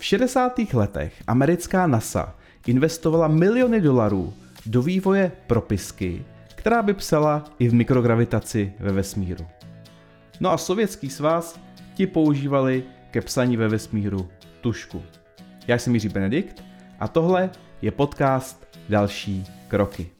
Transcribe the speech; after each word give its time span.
V 0.00 0.04
60. 0.04 0.58
letech 0.72 1.12
americká 1.26 1.86
NASA 1.86 2.34
investovala 2.66 3.28
miliony 3.28 3.80
dolarů 3.80 4.34
do 4.66 4.82
vývoje 4.82 5.32
propisky, 5.46 6.24
která 6.54 6.82
by 6.82 6.94
psala 6.94 7.44
i 7.58 7.68
v 7.68 7.74
mikrogravitaci 7.74 8.72
ve 8.78 8.92
vesmíru. 8.92 9.46
No 10.40 10.50
a 10.50 10.58
Sovětský 10.58 11.10
svaz 11.10 11.60
ti 11.94 12.06
používali 12.06 12.84
ke 13.10 13.20
psaní 13.20 13.56
ve 13.56 13.68
vesmíru 13.68 14.28
tušku. 14.60 15.02
Já 15.66 15.78
jsem 15.78 15.94
Jiří 15.94 16.08
Benedikt 16.08 16.64
a 17.00 17.08
tohle 17.08 17.50
je 17.82 17.90
podcast 17.90 18.78
Další 18.88 19.44
kroky. 19.68 20.10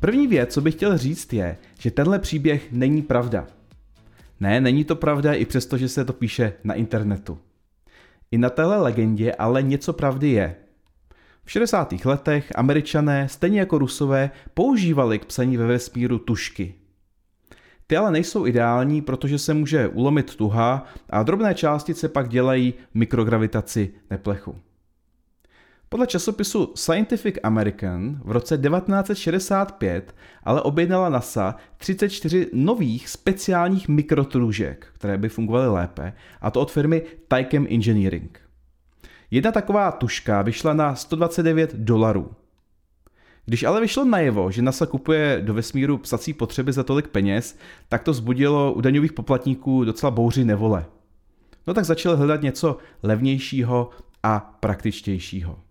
První 0.00 0.26
věc, 0.26 0.52
co 0.52 0.60
bych 0.60 0.74
chtěl 0.74 0.98
říct, 0.98 1.32
je, 1.32 1.56
že 1.78 1.90
tenhle 1.90 2.18
příběh 2.18 2.72
není 2.72 3.02
pravda. 3.02 3.46
Ne, 4.40 4.60
není 4.60 4.84
to 4.84 4.96
pravda 4.96 5.34
i 5.34 5.44
přesto, 5.44 5.78
že 5.78 5.88
se 5.88 6.04
to 6.04 6.12
píše 6.12 6.52
na 6.64 6.74
internetu. 6.74 7.38
I 8.30 8.38
na 8.38 8.50
téhle 8.50 8.76
legendě 8.76 9.32
ale 9.32 9.62
něco 9.62 9.92
pravdy 9.92 10.28
je. 10.28 10.56
V 11.44 11.50
60. 11.50 12.04
letech 12.04 12.52
američané, 12.54 13.28
stejně 13.28 13.60
jako 13.60 13.78
rusové, 13.78 14.30
používali 14.54 15.18
k 15.18 15.24
psaní 15.24 15.56
ve 15.56 15.66
vesmíru 15.66 16.18
tušky. 16.18 16.74
Ty 17.86 17.96
ale 17.96 18.10
nejsou 18.10 18.46
ideální, 18.46 19.02
protože 19.02 19.38
se 19.38 19.54
může 19.54 19.88
ulomit 19.88 20.36
tuha 20.36 20.86
a 21.10 21.22
drobné 21.22 21.54
částice 21.54 22.08
pak 22.08 22.28
dělají 22.28 22.74
mikrogravitaci 22.94 23.92
neplechu. 24.10 24.60
Podle 25.96 26.06
časopisu 26.06 26.72
Scientific 26.74 27.34
American 27.42 28.20
v 28.24 28.30
roce 28.30 28.58
1965 28.58 30.14
ale 30.42 30.62
objednala 30.62 31.08
NASA 31.08 31.56
34 31.76 32.50
nových 32.52 33.08
speciálních 33.08 33.88
mikrotrůžek, 33.88 34.86
které 34.92 35.18
by 35.18 35.28
fungovaly 35.28 35.68
lépe, 35.68 36.12
a 36.40 36.50
to 36.50 36.60
od 36.60 36.72
firmy 36.72 37.02
Tychem 37.28 37.66
Engineering. 37.70 38.40
Jedna 39.30 39.52
taková 39.52 39.92
tuška 39.92 40.42
vyšla 40.42 40.74
na 40.74 40.94
129 40.94 41.74
dolarů. 41.74 42.30
Když 43.46 43.64
ale 43.64 43.80
vyšlo 43.80 44.04
najevo, 44.04 44.50
že 44.50 44.62
NASA 44.62 44.86
kupuje 44.86 45.40
do 45.44 45.54
vesmíru 45.54 45.98
psací 45.98 46.32
potřeby 46.32 46.72
za 46.72 46.82
tolik 46.82 47.08
peněz, 47.08 47.58
tak 47.88 48.02
to 48.02 48.12
zbudilo 48.12 48.72
u 48.72 48.80
daňových 48.80 49.12
poplatníků 49.12 49.84
docela 49.84 50.10
bouři 50.10 50.44
nevole. 50.44 50.86
No 51.66 51.74
tak 51.74 51.84
začali 51.84 52.16
hledat 52.16 52.42
něco 52.42 52.76
levnějšího 53.02 53.90
a 54.22 54.56
praktičtějšího. 54.60 55.65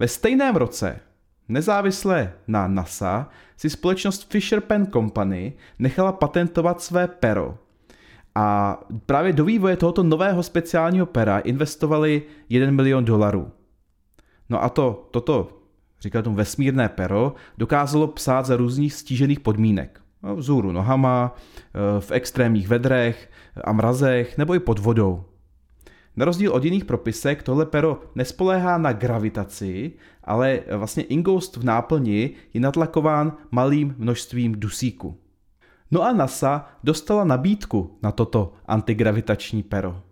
Ve 0.00 0.08
stejném 0.08 0.56
roce, 0.56 1.00
nezávisle 1.48 2.32
na 2.46 2.68
NASA, 2.68 3.28
si 3.56 3.70
společnost 3.70 4.30
Fisher 4.32 4.60
Pen 4.60 4.86
Company 4.86 5.52
nechala 5.78 6.12
patentovat 6.12 6.80
své 6.80 7.08
pero. 7.08 7.58
A 8.34 8.78
právě 9.06 9.32
do 9.32 9.44
vývoje 9.44 9.76
tohoto 9.76 10.02
nového 10.02 10.42
speciálního 10.42 11.06
pera 11.06 11.38
investovali 11.38 12.22
1 12.48 12.70
milion 12.70 13.04
dolarů. 13.04 13.50
No 14.48 14.62
a 14.62 14.68
to, 14.68 15.08
toto, 15.10 15.48
říká 16.00 16.22
tomu 16.22 16.36
vesmírné 16.36 16.88
pero, 16.88 17.34
dokázalo 17.58 18.06
psát 18.06 18.46
za 18.46 18.56
různých 18.56 18.94
stížených 18.94 19.40
podmínek. 19.40 20.00
No, 20.22 20.36
vzhůru 20.36 20.72
nohama, 20.72 21.34
eh, 21.36 22.00
v 22.00 22.10
extrémních 22.10 22.68
vedrech 22.68 23.30
a 23.64 23.72
mrazech 23.72 24.38
nebo 24.38 24.54
i 24.54 24.58
pod 24.58 24.78
vodou. 24.78 25.24
Na 26.20 26.26
rozdíl 26.26 26.52
od 26.52 26.64
jiných 26.64 26.84
propisek 26.84 27.42
tohle 27.42 27.66
pero 27.66 28.02
nespoléhá 28.14 28.78
na 28.78 28.92
gravitaci, 28.92 29.92
ale 30.24 30.60
vlastně 30.76 31.02
ingoust 31.02 31.56
v 31.56 31.64
náplni 31.64 32.30
je 32.54 32.60
natlakován 32.60 33.32
malým 33.50 33.94
množstvím 33.98 34.60
dusíku. 34.60 35.18
No 35.90 36.02
a 36.02 36.12
NASA 36.12 36.66
dostala 36.84 37.24
nabídku 37.24 37.98
na 38.02 38.12
toto 38.12 38.52
antigravitační 38.66 39.62
pero. 39.62 40.02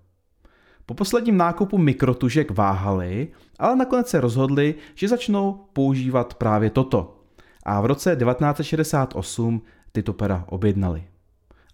Po 0.86 0.94
posledním 0.94 1.36
nákupu 1.36 1.78
mikrotužek 1.78 2.50
váhali, 2.50 3.28
ale 3.58 3.76
nakonec 3.76 4.08
se 4.08 4.20
rozhodli, 4.20 4.74
že 4.94 5.08
začnou 5.08 5.64
používat 5.72 6.34
právě 6.34 6.70
toto. 6.70 7.20
A 7.62 7.80
v 7.80 7.86
roce 7.86 8.16
1968 8.16 9.62
tyto 9.92 10.12
pera 10.12 10.44
objednali. 10.48 11.04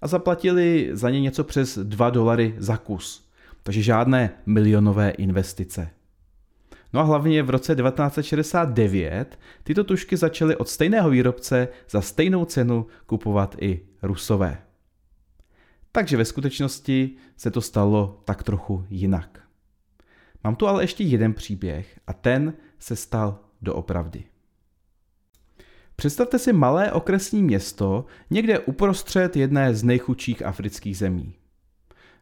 A 0.03 0.07
zaplatili 0.07 0.91
za 0.93 1.11
ně 1.11 1.21
něco 1.21 1.45
přes 1.45 1.79
2 1.79 2.11
dolary 2.11 2.55
za 2.59 2.77
kus– 2.77 3.21
takže 3.65 3.83
žádné 3.83 4.31
milionové 4.47 5.11
investice. 5.11 5.91
No 6.93 7.01
a 7.01 7.03
hlavně 7.03 7.43
v 7.43 7.51
roce 7.51 7.75
1969 7.75 9.39
tyto 9.63 9.85
tušky 9.85 10.17
začaly 10.17 10.57
od 10.57 10.69
stejného 10.69 11.11
výrobce 11.11 11.69
za 11.91 12.01
stejnou 12.01 12.45
cenu 12.45 12.87
kupovat 13.07 13.57
i 13.61 13.81
Rusové. 14.03 14.59
Takže 15.93 16.17
ve 16.17 16.25
skutečnosti 16.25 17.17
se 17.37 17.51
to 17.51 17.61
stalo 17.61 18.23
tak 18.25 18.43
trochu 18.43 18.87
jinak. 18.91 19.41
Mám 20.45 20.57
tu 20.57 20.67
ale 20.67 20.83
ještě 20.83 21.05
jeden 21.05 21.35
příběh 21.35 22.01
a 22.07 22.13
ten 22.13 22.55
se 22.79 22.97
stal 22.97 23.39
doopravdy. 23.63 24.25
Představte 25.97 26.39
si 26.39 26.53
malé 26.53 26.93
okresní 26.93 27.43
město 27.43 28.05
někde 28.31 28.59
uprostřed 28.59 29.37
jedné 29.37 29.75
z 29.75 29.85
nejchudších 29.85 30.47
afrických 30.47 30.97
zemí. 30.97 31.35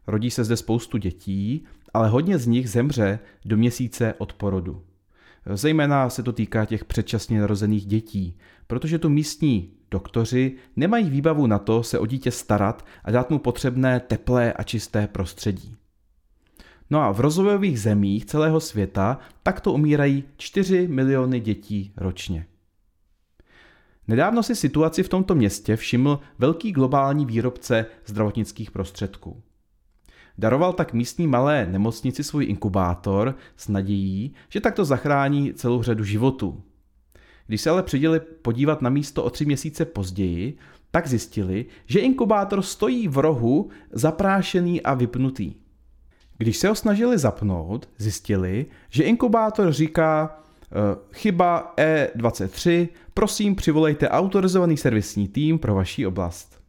Rodí 0.07 0.31
se 0.31 0.45
zde 0.45 0.57
spoustu 0.57 0.99
dětí, 0.99 1.65
ale 1.95 2.09
hodně 2.09 2.39
z 2.39 2.47
nich 2.47 2.71
zemře 2.71 3.19
do 3.45 3.57
měsíce 3.57 4.15
od 4.19 4.33
porodu. 4.33 4.83
Zejména 5.55 6.11
se 6.11 6.23
to 6.23 6.33
týká 6.33 6.65
těch 6.65 6.85
předčasně 6.85 7.41
narozených 7.41 7.87
dětí, 7.87 8.37
protože 8.67 8.99
tu 8.99 9.09
místní 9.09 9.71
doktoři 9.91 10.57
nemají 10.77 11.11
výbavu 11.11 11.47
na 11.47 11.59
to 11.59 11.83
se 11.83 11.99
o 11.99 12.07
dítě 12.07 12.31
starat 12.31 12.87
a 13.05 13.11
dát 13.11 13.31
mu 13.31 13.39
potřebné 13.39 14.01
teplé 14.01 14.53
a 14.53 14.63
čisté 14.63 15.07
prostředí. 15.07 15.77
No 16.91 17.01
a 17.01 17.13
v 17.13 17.21
rozvojových 17.21 17.81
zemích 17.81 18.25
celého 18.25 18.61
světa 18.61 19.19
takto 19.43 19.73
umírají 19.73 20.25
4 20.37 20.89
miliony 20.89 21.41
dětí 21.41 21.93
ročně. 21.97 22.47
Nedávno 24.09 24.43
si 24.43 24.57
situaci 24.57 25.03
v 25.03 25.09
tomto 25.09 25.35
městě 25.35 25.77
všiml 25.77 26.21
velký 26.39 26.73
globální 26.73 27.27
výrobce 27.27 27.87
zdravotnických 28.07 28.71
prostředků. 28.71 29.43
Daroval 30.39 30.73
tak 30.73 30.93
místní 30.93 31.27
malé 31.27 31.67
nemocnici 31.67 32.25
svůj 32.25 32.45
inkubátor 32.45 33.35
s 33.57 33.69
nadějí, 33.69 34.35
že 34.49 34.61
takto 34.61 34.85
zachrání 34.85 35.55
celou 35.55 35.83
řadu 35.83 36.05
životů. 36.05 36.63
Když 37.47 37.61
se 37.61 37.71
ale 37.71 37.83
přiděli 37.83 38.21
podívat 38.21 38.83
na 38.83 38.91
místo 38.91 39.25
o 39.25 39.31
tři 39.31 39.45
měsíce 39.45 39.85
později, 39.85 40.57
tak 40.91 41.09
zjistili, 41.09 41.67
že 41.87 42.01
inkubátor 42.01 42.63
stojí 42.63 43.09
v 43.09 43.19
rohu 43.19 43.71
zaprášený 43.93 44.83
a 44.83 44.95
vypnutý. 44.95 45.55
Když 46.39 46.57
se 46.57 46.69
ho 46.69 46.75
snažili 46.75 47.19
zapnout, 47.19 47.89
zjistili, 47.99 48.67
že 48.91 49.03
inkubátor 49.03 49.73
říká 49.73 50.41
e, 50.65 50.75
chyba 51.13 51.75
E23, 51.77 52.89
prosím 53.15 53.55
přivolejte 53.55 54.09
autorizovaný 54.09 54.77
servisní 54.77 55.29
tým 55.29 55.59
pro 55.59 55.75
vaši 55.75 56.07
oblast. 56.07 56.62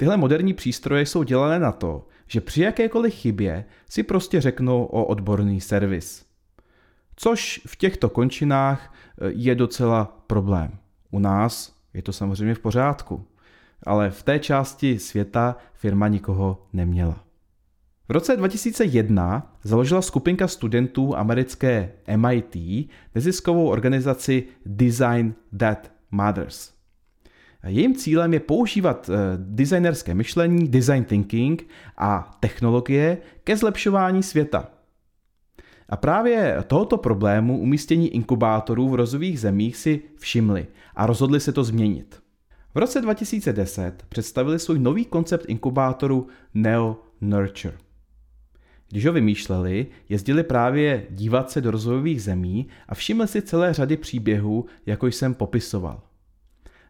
Tyhle 0.00 0.16
moderní 0.16 0.54
přístroje 0.54 1.06
jsou 1.06 1.22
dělané 1.22 1.58
na 1.58 1.72
to, 1.72 2.06
že 2.26 2.40
při 2.40 2.62
jakékoliv 2.62 3.14
chybě 3.14 3.64
si 3.90 4.02
prostě 4.02 4.40
řeknou 4.40 4.84
o 4.84 5.04
odborný 5.04 5.60
servis. 5.60 6.26
Což 7.16 7.60
v 7.66 7.76
těchto 7.76 8.08
končinách 8.08 8.94
eh, 8.94 9.30
je 9.34 9.54
docela 9.54 10.22
problém. 10.26 10.78
U 11.10 11.18
nás 11.18 11.76
je 11.94 12.02
to 12.02 12.12
samozřejmě 12.12 12.54
v 12.54 12.58
pořádku, 12.58 13.26
ale 13.86 14.10
v 14.10 14.22
té 14.22 14.38
části 14.38 14.98
světa 14.98 15.56
firma 15.74 16.08
nikoho 16.08 16.66
neměla. 16.72 17.24
V 18.08 18.12
roce 18.12 18.36
2001 18.36 19.56
založila 19.62 20.02
skupinka 20.02 20.48
studentů 20.48 21.16
americké 21.16 21.92
MIT 22.16 22.56
neziskovou 23.14 23.68
organizaci 23.68 24.44
Design 24.66 25.34
That 25.58 25.92
Matters– 26.10 26.72
Jejím 27.66 27.96
cílem 27.96 28.34
je 28.34 28.40
používat 28.40 29.10
eh, 29.12 29.16
designerské 29.36 30.14
myšlení, 30.14 30.68
design 30.68 31.04
thinking 31.04 31.68
a 31.96 32.36
technologie 32.40 33.18
ke 33.44 33.56
zlepšování 33.56 34.22
světa. 34.22 34.68
A 35.88 35.96
právě 35.96 36.56
tohoto 36.66 36.96
problému 36.96 37.60
umístění 37.60 38.14
inkubátorů 38.14 38.88
v 38.88 38.94
rozvojových 38.94 39.40
zemích 39.40 39.76
si 39.76 40.02
všimli 40.18 40.66
a 40.94 41.06
rozhodli 41.06 41.40
se 41.40 41.52
to 41.52 41.64
změnit. 41.64 42.22
V 42.74 42.78
roce 42.78 43.00
2010 43.00 44.02
představili 44.08 44.58
svůj 44.58 44.78
nový 44.78 45.04
koncept 45.04 45.44
inkubátoru 45.48 46.26
Neo 46.54 46.96
Nurture. 47.20 47.76
Když 48.90 49.06
ho 49.06 49.12
vymýšleli, 49.12 49.86
jezdili 50.08 50.42
právě 50.42 51.06
dívat 51.10 51.50
se 51.50 51.60
do 51.60 51.70
rozvojových 51.70 52.22
zemí 52.22 52.66
a 52.88 52.94
všimli 52.94 53.28
si 53.28 53.42
celé 53.42 53.72
řady 53.72 53.96
příběhů, 53.96 54.66
jako 54.86 55.06
jsem 55.06 55.34
popisoval. 55.34 56.07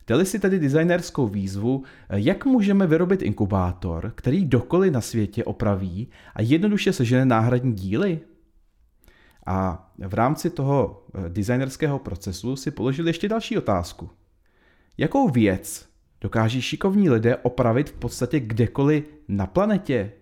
Dali 0.09 0.27
si 0.27 0.39
tedy 0.39 0.59
designerskou 0.59 1.29
výzvu, 1.29 1.83
jak 2.11 2.47
můžeme 2.47 2.87
vyrobit 2.87 3.23
inkubátor, 3.23 4.13
který 4.15 4.45
dokoliv 4.45 4.93
na 4.93 5.01
světě 5.01 5.45
opraví 5.45 6.09
a 6.35 6.43
jednoduše 6.43 6.93
sežene 6.93 7.25
náhradní 7.25 7.73
díly? 7.73 8.21
A 9.47 9.91
v 9.99 10.15
rámci 10.15 10.51
toho 10.51 11.07
eh, 11.15 11.29
designerského 11.29 11.99
procesu 11.99 12.57
si 12.57 12.71
položili 12.71 13.09
ještě 13.09 13.29
další 13.29 13.59
otázku. 13.59 14.11
Jakou 14.99 15.29
věc 15.29 15.89
Dokáží 16.21 16.63
šikovní 16.63 17.11
lidé 17.11 17.37
opravit 17.37 17.91
v 17.91 17.93
podstatě 17.93 18.41
kdekoliv 18.41 19.05
na 19.29 19.47
planetě. 19.47 20.13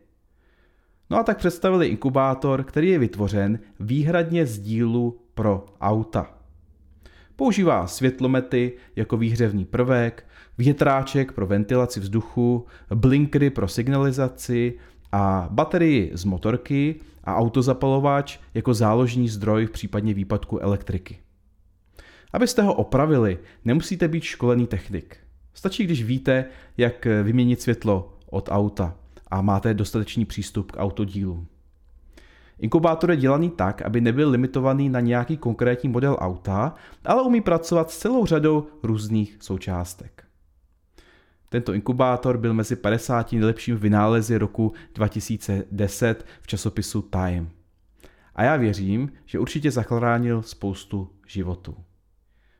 No 1.10 1.18
a 1.18 1.22
tak 1.22 1.38
představili 1.38 1.86
inkubátor, 1.86 2.64
který 2.64 2.88
je 2.88 2.98
vytvořen 2.98 3.58
výhradně 3.80 4.46
z 4.46 4.58
dílu 4.58 5.20
pro 5.34 5.66
auta. 5.80 6.35
Používá 7.36 7.86
světlomety 7.86 8.72
jako 8.96 9.16
výhřevní 9.16 9.64
prvek, 9.64 10.26
větráček 10.58 11.32
pro 11.32 11.46
ventilaci 11.46 12.00
vzduchu, 12.00 12.66
blinkry 12.94 13.50
pro 13.50 13.68
signalizaci 13.68 14.78
a 15.12 15.48
baterii 15.50 16.10
z 16.14 16.24
motorky 16.24 16.94
a 17.24 17.36
autozapalovač 17.36 18.38
jako 18.54 18.74
záložní 18.74 19.28
zdroj 19.28 19.66
v 19.66 19.70
případě 19.70 20.14
výpadku 20.14 20.58
elektriky. 20.58 21.18
Abyste 22.32 22.62
ho 22.62 22.74
opravili, 22.74 23.38
nemusíte 23.64 24.08
být 24.08 24.22
školený 24.22 24.66
technik. 24.66 25.16
Stačí, 25.54 25.84
když 25.84 26.04
víte, 26.04 26.44
jak 26.76 27.06
vyměnit 27.22 27.60
světlo 27.60 28.18
od 28.30 28.48
auta 28.52 28.96
a 29.30 29.42
máte 29.42 29.74
dostatečný 29.74 30.24
přístup 30.24 30.72
k 30.72 30.76
autodílu. 30.78 31.46
Inkubátor 32.58 33.10
je 33.10 33.16
dělaný 33.16 33.50
tak, 33.50 33.82
aby 33.82 34.00
nebyl 34.00 34.30
limitovaný 34.30 34.88
na 34.88 35.00
nějaký 35.00 35.36
konkrétní 35.36 35.88
model 35.88 36.16
auta, 36.20 36.74
ale 37.04 37.22
umí 37.22 37.40
pracovat 37.40 37.90
s 37.90 37.98
celou 37.98 38.26
řadou 38.26 38.66
různých 38.82 39.36
součástek. 39.40 40.24
Tento 41.48 41.72
inkubátor 41.72 42.38
byl 42.38 42.54
mezi 42.54 42.76
50 42.76 43.32
nejlepšími 43.32 43.78
vynálezy 43.78 44.38
roku 44.38 44.72
2010 44.94 46.26
v 46.40 46.46
časopisu 46.46 47.02
Time. 47.02 47.50
A 48.34 48.42
já 48.42 48.56
věřím, 48.56 49.12
že 49.24 49.38
určitě 49.38 49.70
zachránil 49.70 50.42
spoustu 50.42 51.10
životů. 51.26 51.76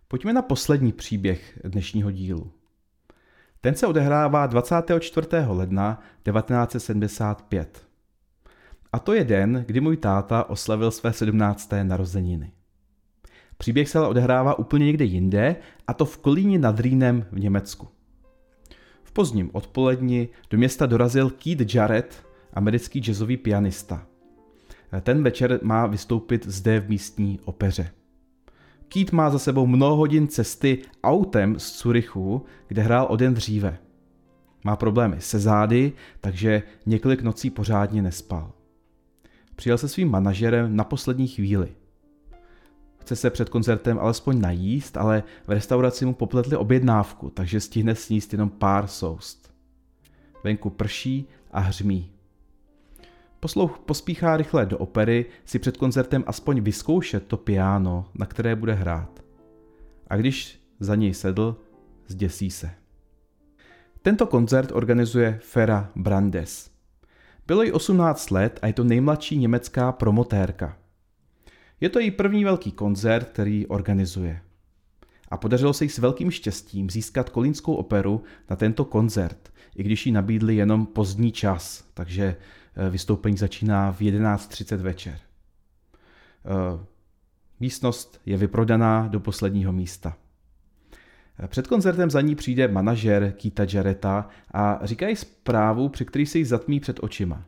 Pojďme 0.08 0.32
na 0.32 0.42
poslední 0.42 0.92
příběh 0.92 1.58
dnešního 1.64 2.10
dílu. 2.10 2.52
Ten 3.60 3.75
se 3.75 3.87
odehrává 3.87 4.46
24. 4.46 5.28
ledna 5.46 6.00
1975. 6.22 7.85
A 8.96 8.98
to 8.98 9.12
je 9.12 9.25
den, 9.25 9.64
kdy 9.66 9.81
můj 9.81 9.96
táta 9.96 10.50
oslavil 10.50 10.90
své 10.90 11.12
17. 11.12 11.70
narozeniny. 11.82 12.52
Příběh 13.58 13.88
se 13.88 13.98
ale 13.98 14.08
odehrává 14.08 14.58
úplně 14.58 14.87
někde 14.87 15.04
jinde, 15.04 15.56
a 15.87 15.94
to 15.94 16.04
v 16.04 16.19
Kolíně 16.19 16.58
nad 16.58 16.81
Rýnem 16.81 17.26
v 17.32 17.40
Německu. 17.40 17.88
V 19.04 19.12
pozdním 19.12 19.50
odpoledni 19.52 20.28
do 20.50 20.58
města 20.58 20.87
dorazil 20.87 21.31
Keith 21.31 21.75
Jarrett, 21.75 22.26
americký 22.52 23.00
jazzový 23.00 23.37
pianista. 23.37 24.06
Ten 25.00 25.22
večer 25.22 25.60
má 25.62 25.87
vystoupit 25.87 26.46
zde 26.46 26.81
v 26.81 26.88
místní 26.88 27.40
opeře. 27.44 27.90
Keith 28.88 29.12
má 29.12 29.31
za 29.31 29.38
sebou 29.38 29.66
mnoho 29.66 29.96
hodin 29.96 30.28
cesty 30.28 30.78
autem 31.04 31.58
z 31.58 31.72
Curychu, 31.72 32.44
kde 32.69 32.82
hrál 32.82 33.06
o 33.10 33.16
den 33.16 33.34
dříve. 33.34 33.78
Má 34.64 34.76
problémy 34.76 35.16
se 35.20 35.38
zády, 35.38 35.92
takže 36.20 36.62
několik 36.87 37.22
nocí 37.22 37.50
pořádně 37.50 38.02
nespal. 38.02 38.55
Přijel 39.56 39.78
se 39.78 39.88
svým 39.88 40.10
manažerem 40.10 40.76
na 40.76 40.84
poslední 40.84 41.28
chvíli. 41.28 41.68
Chce 43.00 43.16
se 43.16 43.30
před 43.30 43.48
koncertem 43.48 43.98
alespoň 43.98 44.40
najíst, 44.40 44.96
ale 44.96 45.22
v 45.46 45.50
restauraci 45.50 46.06
mu 46.06 46.14
popletli 46.14 46.56
objednávku, 46.56 47.30
takže 47.30 47.60
stihne 47.60 47.94
sníst 47.94 48.32
jenom 48.32 48.50
pár 48.50 48.86
soust. 48.86 49.54
Venku 50.44 50.70
prší 50.70 51.28
a 51.50 51.60
hřmí. 51.60 52.10
Poslouch 53.40 53.78
pospíchá 53.78 54.36
rychle 54.36 54.66
do 54.66 54.78
opery 54.78 55.26
si 55.44 55.58
před 55.58 55.76
koncertem 55.76 56.24
aspoň 56.26 56.60
vyzkoušet 56.60 57.26
to 57.26 57.36
piano, 57.36 58.08
na 58.14 58.26
které 58.26 58.56
bude 58.56 58.72
hrát. 58.72 59.22
A 60.06 60.16
když 60.16 60.60
za 60.80 60.94
něj 60.94 61.14
sedl, 61.14 61.56
zděsí 62.06 62.50
se. 62.50 62.70
Tento 64.02 64.26
koncert 64.26 64.72
organizuje 64.72 65.38
Fera 65.42 65.90
Brandes. 65.96 66.75
Bylo 67.46 67.62
jí 67.62 67.72
18 67.72 68.31
let 68.31 68.58
a 68.62 68.66
je 68.66 68.72
to 68.72 68.84
nejmladší 68.84 69.38
německá 69.38 69.93
promotérka. 69.93 70.78
Je 71.81 71.88
to 71.88 71.98
její 71.98 72.10
první 72.10 72.44
velký 72.44 72.72
koncert, 72.72 73.28
který 73.28 73.66
organizuje. 73.66 74.40
A 75.28 75.37
podařilo 75.37 75.72
se 75.72 75.84
jí 75.84 75.90
s 75.90 75.98
velkým 75.98 76.31
štěstím 76.31 76.90
získat 76.90 77.31
kolínskou 77.31 77.75
operu 77.75 78.22
na 78.50 78.56
tento 78.56 78.84
koncert, 78.84 79.52
i 79.76 79.82
když 79.82 80.06
jí 80.06 80.12
nabídli 80.12 80.56
jenom 80.56 80.87
pozdní 80.87 81.32
čas, 81.32 81.84
takže 81.94 82.37
Eh, 82.76 82.90
vystoupení 82.90 83.37
začíná 83.37 83.92
v 83.92 84.00
11.30 84.00 84.81
večer. 84.81 85.19
Eh, 85.19 86.84
místnost 87.60 88.20
je 88.26 88.37
vyprodaná 88.37 89.08
do 89.08 89.20
posledního 89.20 89.72
místa. 89.72 90.16
Před 91.46 91.66
koncertem 91.66 92.10
za 92.10 92.20
ní 92.20 92.34
přijde 92.34 92.68
manažer 92.68 93.32
Kita 93.36 93.66
Jareta 93.72 94.28
a 94.54 94.80
říkají 94.82 95.16
zprávu, 95.16 95.88
při 95.88 96.04
který 96.04 96.26
se 96.26 96.38
jí 96.38 96.44
zatmí 96.44 96.80
před 96.80 97.00
očima. 97.02 97.44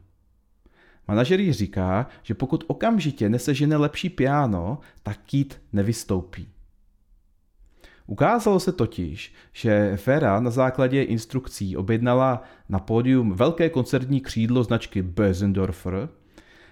Manažer 1.08 1.40
jí 1.40 1.52
říká, 1.52 2.06
že 2.22 2.34
pokud 2.34 2.64
okamžitě 2.66 3.28
nesežene 3.28 3.76
lepší 3.76 4.08
piano, 4.10 4.78
tak 5.02 5.18
Kít 5.26 5.60
nevystoupí. 5.72 6.48
Ukázalo 8.06 8.60
se 8.60 8.72
totiž, 8.72 9.34
že 9.52 9.92
Fera 9.96 10.40
na 10.40 10.50
základě 10.50 11.02
instrukcí 11.02 11.76
objednala 11.76 12.42
na 12.68 12.78
pódium 12.78 13.32
velké 13.32 13.70
koncertní 13.70 14.20
křídlo 14.20 14.62
značky 14.62 15.02
Bösendorfer. 15.02 16.08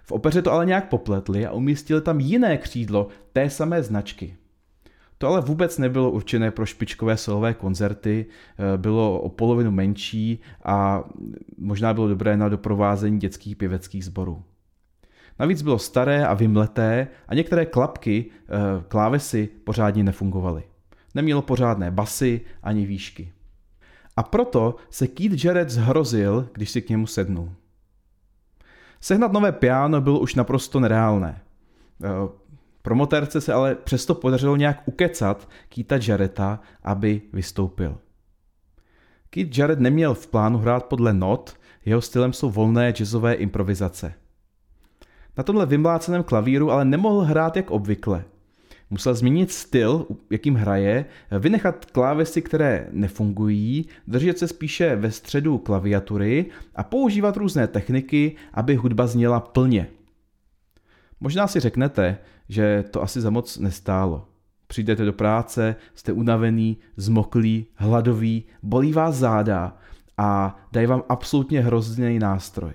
V 0.03 0.13
opeře 0.13 0.43
to 0.43 0.53
ale 0.53 0.67
nějak 0.67 0.89
popletli 0.89 1.47
a 1.47 1.53
umístili 1.53 2.01
tam 2.01 2.21
jiné 2.21 2.59
křídlo 2.59 3.09
té 3.33 3.51
samé 3.51 3.83
značky. 3.83 4.37
To 5.19 5.29
ale 5.29 5.41
vůbec 5.41 5.79
nebylo 5.79 6.11
určené 6.11 6.51
pro 6.51 6.67
špičkové 6.67 7.17
solové 7.17 7.55
koncerty, 7.55 8.27
eh, 8.27 8.79
bylo 8.79 9.21
o 9.21 9.29
polovinu 9.29 9.71
menší 9.71 10.41
a 10.65 11.05
možná 11.59 11.95
bylo 11.95 12.09
dobré 12.09 12.37
na 12.37 12.49
doprovázení 12.49 13.19
dětských 13.19 13.57
pěveckých 13.57 14.05
sborů. 14.05 14.43
Navíc 15.39 15.63
bylo 15.63 15.79
staré 15.79 16.27
a 16.27 16.35
vymleté 16.35 17.09
a 17.29 17.35
některé 17.35 17.67
klapky, 17.67 18.25
eh, 18.31 18.85
klávesy 18.89 19.49
pořádně 19.65 20.05
nefungovaly. 20.05 20.63
Nemělo 21.15 21.43
pořádné 21.43 21.91
basy 21.91 22.41
ani 22.63 22.87
výšky. 22.87 23.33
A 24.17 24.23
proto 24.23 24.77
se 24.91 25.07
Keith 25.07 25.45
Jarrett 25.45 25.71
zhrozil, 25.71 26.49
když 26.53 26.71
si 26.71 26.83
k 26.83 26.89
němu 26.89 27.07
sednul. 27.07 27.53
Sehnat 29.01 29.33
nové 29.33 29.53
piano 29.53 30.01
bylo 30.01 30.19
už 30.19 30.35
naprosto 30.35 30.81
nereálné. 30.81 31.41
Promotérce 32.87 33.41
se 33.41 33.53
ale 33.53 33.75
přesto 33.75 34.15
podařilo 34.15 34.57
nějak 34.57 34.83
ukecat 34.89 35.49
Keita 35.69 35.99
Jarretta, 36.09 36.61
aby 36.83 37.23
vystoupil. 37.33 37.99
Keith 39.31 39.59
Jarrett 39.59 39.81
neměl 39.81 40.15
v 40.15 40.27
plánu 40.27 40.59
hrát 40.59 40.85
podle 40.85 41.13
not, 41.13 41.57
jeho 41.85 42.01
stylem 42.01 42.33
jsou 42.33 42.51
volné 42.51 42.93
jazzové 42.93 43.35
improvizace. 43.35 44.15
Na 45.37 45.45
tomhle 45.45 45.67
vymláceném 45.67 46.23
klavíru 46.23 46.71
ale 46.71 46.85
nemohl 46.85 47.21
hrát 47.21 47.57
jak 47.57 47.71
obvykle– 47.71 48.25
Musel 48.91 49.15
změnit 49.15 49.53
styl, 49.53 50.07
jakým 50.31 50.55
hraje, 50.55 51.05
vynechat 51.39 51.85
klávesy, 51.85 52.43
které 52.43 52.89
nefungují, 52.91 53.87
držet 54.07 54.39
se 54.39 54.49
spíše 54.49 54.97
ve 54.97 55.11
středu 55.11 55.59
klaviatury 55.59 56.47
a 56.75 56.83
používat 56.83 57.37
různé 57.37 57.67
techniky, 57.67 58.37
aby 58.55 58.75
hudba 58.75 59.07
zněla 59.07 59.41
plně. 59.41 59.87
Možná 61.21 61.47
si 61.47 61.61
řeknete, 61.61 62.19
že 62.49 62.85
to 62.91 63.03
asi 63.03 63.21
za 63.21 63.31
moc 63.31 63.59
nestálo. 63.59 64.29
Přijdete 64.67 65.05
do 65.05 65.13
práce, 65.13 65.77
jste 65.95 66.13
unavený, 66.13 66.79
zmoklý, 66.97 67.67
hladový, 67.75 68.45
bolí 68.63 68.93
vás 68.93 69.17
záda 69.17 69.77
a 70.19 70.57
dají 70.73 70.87
vám 70.87 71.03
absolutně 71.09 71.61
hrozný 71.61 72.19
nástroj. 72.19 72.73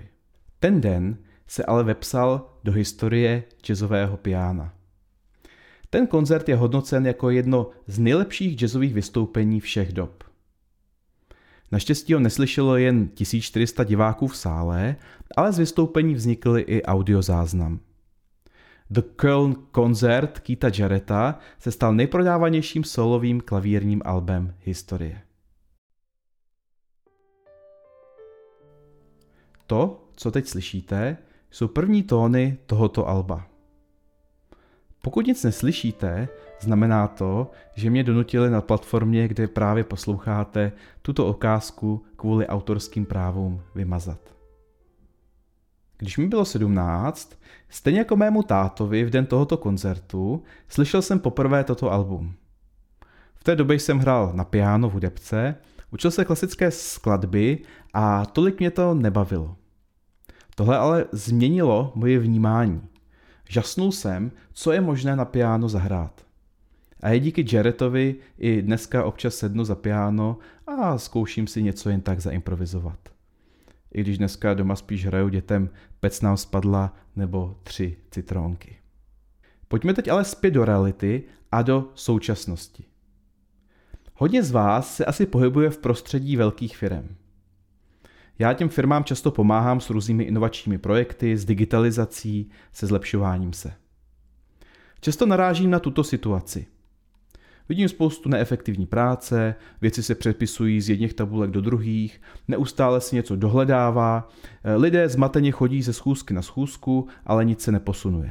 Ten 0.58 0.80
den 0.80 1.18
se 1.46 1.64
ale 1.64 1.84
vepsal 1.84 2.50
do 2.64 2.72
historie 2.72 3.44
jazzového 3.62 4.16
piana. 4.16 4.72
Ten 5.90 6.06
koncert 6.06 6.48
je 6.48 6.56
hodnocen 6.56 7.06
jako 7.06 7.30
jedno 7.30 7.70
z 7.86 7.98
nejlepších 7.98 8.56
jazzových 8.56 8.94
vystoupení 8.94 9.60
všech 9.60 9.92
dob. 9.92 10.24
Naštěstí 11.72 12.14
ho 12.14 12.20
neslyšelo 12.20 12.76
jen 12.76 13.08
1400 13.08 13.84
diváků 13.84 14.26
v 14.26 14.36
sále, 14.36 14.96
ale 15.36 15.52
z 15.52 15.58
vystoupení 15.58 16.14
vznikl 16.14 16.58
i 16.58 16.82
audiozáznam. 16.82 17.80
The 18.92 19.02
Köln 19.16 19.56
Concert 19.74 20.38
Kita 20.38 20.70
Jareta 20.78 21.38
se 21.58 21.72
stal 21.72 21.94
nejprodávanějším 21.94 22.84
solovým 22.84 23.40
klavírním 23.40 24.02
albem 24.04 24.54
historie. 24.60 25.22
To, 29.66 30.08
co 30.16 30.30
teď 30.30 30.46
slyšíte, 30.46 31.16
jsou 31.50 31.68
první 31.68 32.02
tóny 32.02 32.58
tohoto 32.66 33.08
alba. 33.08 33.46
Pokud 35.02 35.26
nic 35.26 35.44
neslyšíte, 35.44 36.28
znamená 36.60 37.08
to, 37.08 37.50
že 37.74 37.90
mě 37.90 38.04
donutili 38.04 38.50
na 38.50 38.60
platformě, 38.60 39.28
kde 39.28 39.48
právě 39.48 39.84
posloucháte, 39.84 40.72
tuto 41.02 41.26
okázku 41.26 42.04
kvůli 42.16 42.46
autorským 42.46 43.06
právům 43.06 43.62
vymazat. 43.74 44.41
Když 46.02 46.18
mi 46.18 46.28
bylo 46.28 46.44
17, 46.44 47.34
stejně 47.68 47.98
jako 47.98 48.16
mému 48.16 48.42
tátovi 48.42 49.04
v 49.04 49.10
den 49.10 49.26
tohoto 49.26 49.56
koncertu, 49.56 50.42
slyšel 50.68 51.02
jsem 51.02 51.18
poprvé 51.18 51.64
toto 51.64 51.92
album. 51.92 52.34
V 53.34 53.44
té 53.44 53.56
době 53.56 53.78
jsem 53.78 53.98
hrál 53.98 54.32
na 54.34 54.44
piano 54.44 54.88
v 54.88 54.92
hudebce, 54.92 55.54
Učil 55.92 56.10
se 56.10 56.24
klasické 56.24 56.70
skladby 56.70 57.58
a 57.94 58.26
tolik 58.26 58.58
mě 58.58 58.70
to 58.70 58.94
nebavilo. 58.94 59.56
Tohle 60.54 60.78
ale 60.78 61.06
změnilo 61.12 61.92
moje 61.94 62.18
vnímání. 62.18 62.82
Žasnul 63.48 63.92
jsem, 63.92 64.32
co 64.52 64.72
je 64.72 64.80
možné 64.80 65.16
na 65.16 65.24
piano 65.24 65.68
zahrát. 65.68 66.26
A 67.00 67.08
je 67.08 67.20
díky 67.20 67.56
Jaretovi 67.56 68.16
i 68.38 68.62
dneska 68.62 69.04
občas 69.04 69.34
sednu 69.34 69.64
za 69.64 69.74
piano 69.74 70.38
a 70.66 70.98
zkouším 70.98 71.46
si 71.46 71.62
něco 71.62 71.90
jen 71.90 72.00
tak 72.00 72.20
zaimprovizovat. 72.20 72.98
I 73.94 74.00
když 74.00 74.18
dneska 74.18 74.54
doma 74.54 74.76
spíš 74.76 75.06
hraju 75.06 75.28
dětem 75.28 75.70
Pec 76.00 76.20
nám 76.20 76.36
spadla 76.36 76.96
nebo 77.16 77.58
Tři 77.62 77.96
citrónky. 78.10 78.76
Pojďme 79.68 79.94
teď 79.94 80.08
ale 80.08 80.24
zpět 80.24 80.50
do 80.50 80.64
reality 80.64 81.22
a 81.52 81.62
do 81.62 81.90
současnosti. 81.94 82.84
Hodně 84.14 84.42
z 84.42 84.50
vás 84.50 84.96
se 84.96 85.04
asi 85.04 85.26
pohybuje 85.26 85.70
v 85.70 85.78
prostředí 85.78 86.36
velkých 86.36 86.76
firm. 86.76 87.16
Já 88.38 88.52
těm 88.52 88.68
firmám 88.68 89.04
často 89.04 89.30
pomáhám 89.30 89.80
s 89.80 89.90
různými 89.90 90.24
inovačními 90.24 90.78
projekty, 90.78 91.36
s 91.36 91.44
digitalizací, 91.44 92.50
se 92.72 92.86
zlepšováním 92.86 93.52
se. 93.52 93.72
Často 95.00 95.26
narážím 95.26 95.70
na 95.70 95.78
tuto 95.78 96.04
situaci. 96.04 96.66
Vidím 97.68 97.88
spoustu 97.88 98.28
neefektivní 98.28 98.86
práce, 98.86 99.54
věci 99.80 100.02
se 100.02 100.14
přepisují 100.14 100.80
z 100.80 100.88
jedných 100.88 101.14
tabulek 101.14 101.50
do 101.50 101.60
druhých, 101.60 102.20
neustále 102.48 103.00
si 103.00 103.16
něco 103.16 103.36
dohledává, 103.36 104.28
lidé 104.76 105.08
zmateně 105.08 105.50
chodí 105.50 105.82
ze 105.82 105.92
schůzky 105.92 106.34
na 106.34 106.42
schůzku, 106.42 107.08
ale 107.26 107.44
nic 107.44 107.60
se 107.60 107.72
neposunuje. 107.72 108.30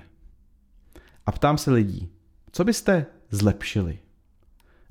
A 1.26 1.32
ptám 1.32 1.58
se 1.58 1.72
lidí, 1.72 2.10
co 2.52 2.64
byste 2.64 3.06
zlepšili? 3.30 4.00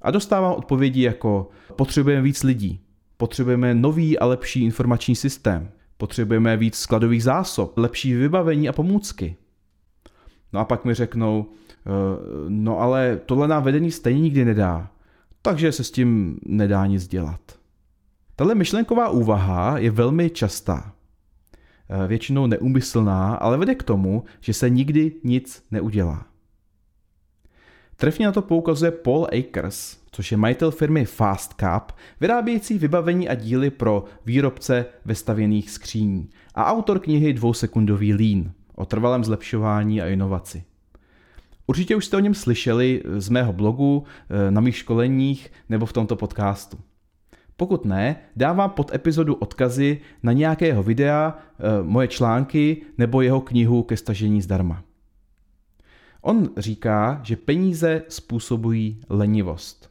A 0.02 0.11
dostávám 0.11 0.54
odpovědi 0.54 1.02
jako 1.02 1.49
potřebujeme 1.76 2.23
víc 2.23 2.42
lidí, 2.42 2.80
potřebujeme 3.16 3.75
nový 3.75 4.18
a 4.18 4.26
lepší 4.26 4.64
informační 4.64 5.16
systém, 5.16 5.70
potřebujeme 5.97 6.56
víc 6.56 6.76
skladových 6.76 7.23
zásob, 7.23 7.78
lepší 7.78 8.14
vybavení 8.14 8.68
a 8.68 8.73
pomůcky. 8.73 9.37
No 10.52 10.61
a 10.61 10.64
pak 10.64 10.85
mi 10.85 10.94
řeknou, 10.94 11.47
eh, 11.50 11.70
no 12.49 12.80
ale 12.80 13.20
tohle 13.26 13.49
nám 13.49 13.62
vedení 13.62 13.90
stejně 13.90 14.20
nikdy 14.20 14.44
nedá, 14.44 14.90
takže 15.42 15.72
se 15.72 15.84
s 15.84 15.90
tím 15.90 16.40
nedá 16.46 16.87
nic 16.87 17.08
dělat. 17.08 17.40
Tahle 18.37 18.54
myšlenková 18.54 19.08
úvaha 19.08 19.78
je 19.78 19.90
velmi 19.90 20.30
častá. 20.30 20.92
Eh, 21.92 22.06
většinou 22.06 22.46
neumyslná, 22.46 23.34
ale 23.34 23.58
vede 23.58 23.75
k 23.75 23.82
tomu, 23.82 24.25
že 24.40 24.54
se 24.54 24.70
nikdy 24.70 25.12
nic 25.25 25.64
neudělá. 25.70 26.26
Trefně 27.96 28.26
na 28.26 28.32
to 28.32 28.42
poukazuje 28.42 28.90
Paul 28.90 29.26
Akers, 29.38 29.96
což 30.10 30.32
je 30.32 30.38
majitel 30.38 30.70
firmy 30.70 31.04
Fast 31.04 31.54
Cup, 31.54 31.92
vyrábějící 32.20 32.78
vybavení 32.78 33.28
a 33.28 33.34
díly 33.34 33.70
pro 33.70 34.04
výrobce 34.26 34.87
vestavěných 35.04 35.70
skříní 35.70 36.30
a 36.54 36.64
autor 36.72 36.99
knihy 36.99 37.32
Dvousekundový 37.32 38.14
lín 38.14 38.52
o 38.75 38.87
trvalém 38.87 39.25
zlepšování 39.25 40.02
a 40.02 40.06
inovaci. 40.06 40.64
Určitě 41.71 41.97
už 41.97 42.07
jste 42.07 42.17
o 42.17 42.21
něm 42.21 42.35
slyšeli 42.35 43.03
z 43.19 43.29
mého 43.29 43.53
blogu, 43.53 44.05
eh, 44.31 44.50
na 44.50 44.61
mých 44.61 44.77
školeních 44.77 45.53
nebo 45.69 45.87
v 45.87 45.93
tomto 45.93 46.17
podcastu. 46.17 46.79
Pokud 47.57 47.85
ne, 47.85 48.17
dávám 48.37 48.71
pod 48.71 48.95
epizodu 48.95 49.35
odkazy 49.35 50.00
na 50.23 50.33
nějakého 50.33 50.83
videa, 50.83 51.39
eh, 51.39 51.62
moje 51.83 52.09
články 52.09 52.83
nebo 52.99 53.23
jeho 53.23 53.41
knihu 53.41 53.83
ke 53.83 53.97
stažení 53.97 54.43
zdarma. 54.43 54.83
On 56.21 56.49
říká, 56.57 57.21
že 57.23 57.37
peníze 57.37 58.03
způsobují 58.09 59.00
lenivost. 59.09 59.91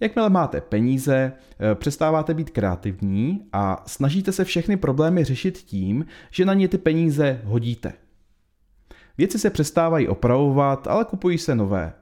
Jakmile 0.00 0.30
máte 0.30 0.60
peníze, 0.60 1.32
eh, 1.32 1.74
přestáváte 1.74 2.34
být 2.34 2.50
kreativní 2.50 3.40
a 3.52 3.82
snažíte 3.86 4.32
se 4.32 4.44
všechny 4.44 4.76
problémy 4.76 5.24
řešit 5.24 5.58
tím, 5.58 6.06
že 6.30 6.44
na 6.44 6.54
ně 6.54 6.68
ty 6.68 6.78
peníze 6.78 7.40
hodíte. 7.44 8.05
Věci 9.18 9.38
se 9.38 9.50
přestávají 9.50 10.08
opravovat, 10.08 10.86
ale 10.86 11.04
kupují 11.04 11.38
se 11.38 11.54
nové. 11.54 11.92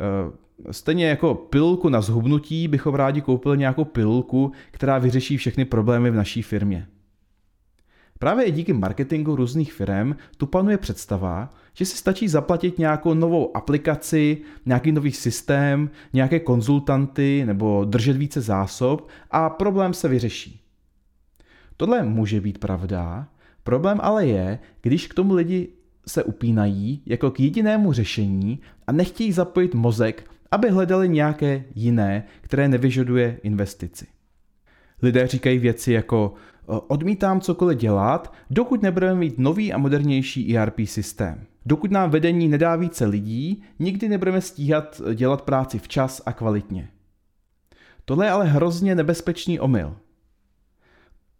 Eh, 0.00 0.72
stejně 0.72 1.08
jako 1.08 1.34
pilulku 1.34 1.88
na 1.88 2.00
zhubnutí 2.00 2.68
bychom 2.68 2.94
rádi 2.94 3.20
koupili 3.20 3.58
nějakou 3.58 3.84
pilulku, 3.84 4.52
která 4.70 4.98
vyřeší 4.98 5.36
všechny 5.36 5.64
problémy 5.64 6.10
v 6.10 6.14
naší 6.14 6.42
firmě. 6.42 6.88
Právě 8.18 8.44
i 8.44 8.52
díky 8.52 8.72
marketingu 8.72 9.36
různých 9.36 9.72
firm 9.72 10.14
tu 10.36 10.46
panuje 10.46 10.78
představa, 10.78 11.54
že 11.74 11.84
si 11.84 11.96
stačí 11.96 12.28
zaplatit 12.28 12.78
nějakou 12.78 13.14
novou 13.14 13.56
aplikaci, 13.56 14.38
nějaký 14.66 14.92
nový 14.92 15.12
systém, 15.12 15.90
nějaké 16.12 16.40
konzultanty 16.40 17.42
nebo 17.46 17.84
držet 17.84 18.16
více 18.16 18.40
zásob 18.40 19.08
a 19.30 19.50
problém 19.50 19.94
se 19.94 20.08
vyřeší. 20.08 20.60
Tohle 21.76 22.02
může 22.02 22.40
být 22.40 22.58
pravda, 22.58 23.28
problém 23.64 23.98
ale 24.02 24.26
je, 24.26 24.58
když 24.82 25.06
k 25.06 25.14
tomu 25.14 25.34
lidi 25.34 25.68
se 26.08 26.24
upínají 26.24 27.02
jako 27.06 27.30
k 27.30 27.40
jedinému 27.40 27.92
řešení 27.92 28.60
a 28.86 28.92
nechtějí 28.92 29.32
zapojit 29.32 29.74
mozek, 29.74 30.30
aby 30.50 30.70
hledali 30.70 31.08
nějaké 31.08 31.64
jiné, 31.74 32.24
které 32.40 32.68
nevyžaduje 32.68 33.40
investici. 33.42 34.06
Lidé 35.02 35.26
říkají 35.26 35.58
věci 35.58 35.92
jako 35.92 36.34
odmítám 36.66 37.40
cokoliv 37.40 37.78
dělat, 37.78 38.34
dokud 38.50 38.82
nebudeme 38.82 39.14
mít 39.14 39.38
nový 39.38 39.72
a 39.72 39.78
modernější 39.78 40.56
ERP 40.56 40.80
systém. 40.84 41.46
Dokud 41.66 41.90
nám 41.90 42.10
vedení 42.10 42.48
nedá 42.48 42.76
více 42.76 43.06
lidí, 43.06 43.62
nikdy 43.78 44.08
nebudeme 44.08 44.40
stíhat 44.40 45.02
dělat 45.14 45.42
práci 45.42 45.78
včas 45.78 46.22
a 46.26 46.32
kvalitně. 46.32 46.88
Tohle 48.04 48.26
je 48.26 48.30
ale 48.30 48.44
hrozně 48.44 48.94
nebezpečný 48.94 49.60
omyl. 49.60 49.96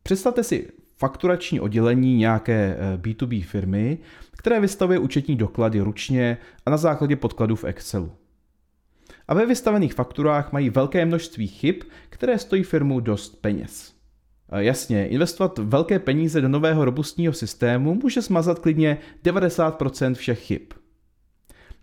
Představte 0.03 0.45
si 0.45 0.69
fakturační 0.99 1.61
oddělení 1.61 2.17
nějaké 2.17 2.77
B2B 2.97 3.41
eh, 3.41 3.47
firmy, 3.47 3.99
které 4.31 4.61
vystavuje 4.61 4.99
účetní 4.99 5.37
doklady 5.37 5.81
ručně 5.81 6.39
a 6.67 6.71
na 6.71 6.77
základě 6.77 7.17
podkladů 7.17 7.57
v 7.57 7.65
Excelu. 7.65 8.13
A 9.29 9.35
ve 9.35 9.47
vystavených 9.47 9.95
fakturách 9.95 10.53
mají 10.53 10.71
velké 10.71 11.05
množství 11.05 11.47
chyb, 11.47 11.77
které 12.09 12.39
stojí 12.39 12.63
firmu 12.63 13.01
dost 13.01 13.41
peněz. 13.41 13.97
Jasně, 14.57 15.09
investovat 15.09 15.59
velké 15.59 15.99
peníze 15.99 16.41
do 16.41 16.49
nového 16.49 16.85
robustního 16.85 17.33
systému 17.33 17.95
může 17.95 18.23
smazat 18.23 18.59
klidně 18.59 18.99
90% 19.25 20.15
všech 20.15 20.41
chyb. 20.41 20.63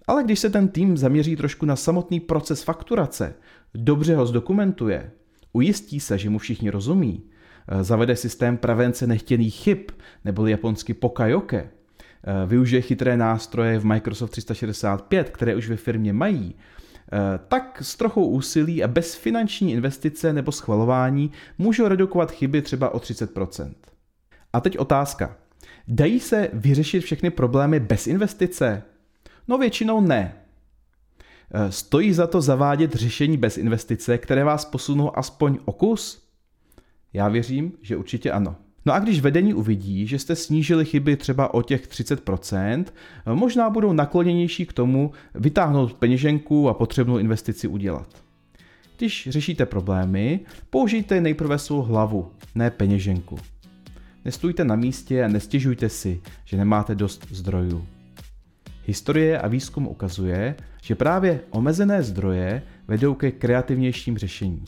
Ale 0.08 0.24
když 0.24 0.40
se 0.40 0.50
ten 0.50 0.68
tým 0.68 0.98
zaměří 0.98 1.36
trošku 1.36 1.66
na 1.66 1.76
samotný 1.76 2.20
proces 2.20 2.64
fakturace, 2.64 3.36
dobře 3.74 4.16
ho 4.16 4.26
zdokumentuje, 4.26 5.12
ujistí 5.54 6.00
se, 6.00 6.18
že 6.18 6.30
mu 6.30 6.38
všichni 6.38 6.70
rozumí, 6.70 7.24
zavede 7.82 8.16
systém 8.16 8.58
prevence 8.58 9.08
nechtěných 9.08 9.56
chyb, 9.56 9.78
neboli 10.26 10.52
japonsky 10.52 10.94
pokajoke, 10.94 11.70
využije 12.48 12.82
chytré 12.82 13.18
nástroje 13.18 13.80
v 13.80 13.86
Microsoft 13.86 14.32
365, 14.32 15.30
které 15.30 15.56
už 15.56 15.70
ve 15.70 15.76
firmě 15.76 16.14
mají, 16.14 16.56
Eh, 17.14 17.40
tak 17.48 17.82
s 17.82 17.96
trochou 17.96 18.28
úsilí 18.28 18.84
a 18.84 18.88
bez 18.88 19.16
finanční 19.16 19.72
investice 19.72 20.34
nebo 20.34 20.52
schvalování 20.52 21.32
můžou 21.58 21.88
redukovat 21.88 22.32
chyby 22.32 22.62
třeba 22.62 22.90
o 22.94 23.00
30%. 23.00 23.74
A 24.54 24.62
teď 24.62 24.78
otázka. 24.78 25.38
Dají 25.88 26.20
se 26.20 26.50
vyřešit 26.54 27.00
všechny 27.00 27.30
problémy 27.30 27.80
bez 27.80 28.08
investice? 28.08 28.84
No 29.48 29.58
většinou 29.58 30.02
ne. 30.02 30.36
Eh, 31.54 31.72
stojí 31.72 32.14
za 32.14 32.28
to 32.28 32.42
zavádět 32.42 32.94
řešení 32.94 33.38
bez 33.38 33.58
investice, 33.58 34.18
které 34.18 34.44
vás 34.44 34.66
posunou 34.66 35.18
aspoň 35.18 35.60
o 35.66 35.72
kus? 35.72 36.23
Já 37.14 37.28
věřím, 37.28 37.72
že 37.82 37.98
určitě 37.98 38.32
ano. 38.32 38.56
No 38.86 38.94
a 38.94 39.00
když 39.00 39.22
vedení 39.22 39.54
uvidí, 39.54 40.08
že 40.08 40.20
jste 40.20 40.36
snížili 40.36 40.86
chyby 40.86 41.18
třeba 41.18 41.54
o 41.54 41.62
těch 41.62 41.88
30%, 41.88 42.86
možná 43.34 43.70
budou 43.70 43.94
nakloněnější 43.94 44.66
k 44.66 44.74
tomu 44.74 45.12
vytáhnout 45.36 45.94
peněženku 45.94 46.70
a 46.70 46.74
potřebnou 46.74 47.18
investici 47.18 47.68
udělat. 47.68 48.24
Když 48.98 49.28
řešíte 49.32 49.66
problémy, 49.66 50.40
použijte 50.70 51.22
nejprve 51.22 51.58
svou 51.58 51.82
hlavu, 51.82 52.32
ne 52.56 52.72
peněženku. 52.72 53.38
Nestůjte 54.26 54.64
na 54.64 54.76
místě 54.76 55.24
a 55.24 55.28
nestěžujte 55.28 55.90
si, 55.90 56.22
že 56.46 56.58
nemáte 56.58 56.96
dost 56.96 57.28
zdrojů. 57.32 57.88
Historie 58.86 59.40
a 59.40 59.48
výzkum 59.48 59.88
ukazuje, 59.88 60.56
že 60.82 60.96
právě 60.96 61.40
omezené 61.50 62.04
zdroje 62.04 62.64
vedou 62.88 63.14
ke 63.14 63.32
kreativnějším 63.32 64.18
řešením. 64.18 64.66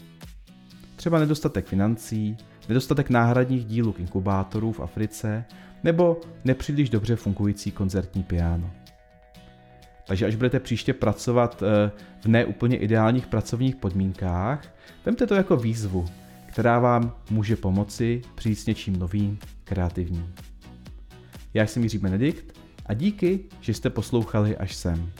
Třeba 0.95 1.19
nedostatek 1.19 1.65
financí, 1.65 2.37
nedostatek 2.69 3.09
náhradních 3.09 3.65
dílů 3.65 3.93
k 3.93 3.99
inkubátorů 3.99 4.71
v 4.71 4.79
Africe 4.79 5.45
nebo 5.83 6.21
nepříliš 6.43 6.89
dobře 6.89 7.15
fungující 7.15 7.71
koncertní 7.71 8.23
piano. 8.23 8.71
Takže 10.07 10.25
až 10.25 10.35
budete 10.35 10.59
příště 10.59 10.93
pracovat 10.93 11.63
eh, 11.63 11.91
v 12.21 12.25
neúplně 12.25 12.77
ideálních 12.77 13.27
pracovních 13.27 13.75
podmínkách, 13.75 14.75
vemte 15.05 15.27
to 15.27 15.35
jako 15.35 15.57
výzvu, 15.57 16.05
která 16.45 16.79
vám 16.79 17.15
může 17.29 17.55
pomoci 17.55 18.21
přijít 18.35 18.55
s 18.55 18.65
něčím 18.65 18.95
novým, 18.95 19.39
kreativním. 19.63 20.33
Já 21.53 21.67
jsem 21.67 21.83
Jiří 21.83 21.97
Benedikt 21.97 22.59
a 22.85 22.93
díky, 22.93 23.39
že 23.61 23.73
jste 23.73 23.89
poslouchali 23.89 24.57
až 24.57 24.75
sem. 24.75 25.11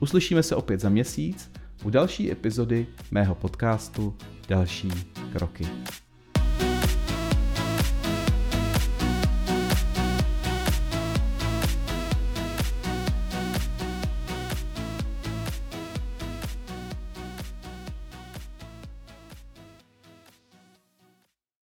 Uslyšíme 0.00 0.42
se 0.42 0.56
opět 0.56 0.80
za 0.80 0.88
měsíc 0.88 1.52
u 1.84 1.90
další 1.90 2.32
epizody 2.32 2.86
mého 3.10 3.34
podcastu 3.34 4.16
další 4.48 4.90
kroky. 5.32 5.68